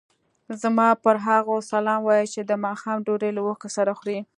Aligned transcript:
زما 0.61 0.87
پر 1.03 1.15
هغو 1.25 1.55
سلام 1.71 1.99
وایه 2.03 2.25
چې 2.33 2.41
د 2.43 2.51
ماښام 2.65 2.97
ډوډۍ 3.05 3.31
له 3.33 3.41
اوښکو 3.45 3.69
سره 3.77 3.91
خوري. 3.99 4.19